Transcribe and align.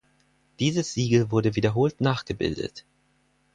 Dieses 0.59 0.93
Siegel 0.95 1.29
wurde 1.29 1.55
wiederholt 1.55 2.01
nachgebildet. 2.01 2.85